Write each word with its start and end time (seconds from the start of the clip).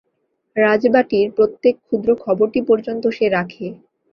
রাজবাটীর 0.55 1.27
প্রত্যেক 1.37 1.75
ক্ষুদ্র 1.85 2.09
খবরটি 2.23 2.59
পর্যন্ত 2.69 3.03
সে 3.17 3.25
রাখে। 3.29 3.67